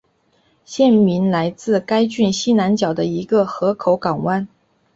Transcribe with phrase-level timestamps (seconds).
[0.65, 4.47] 县名来自该郡西南角的一个河口港湾。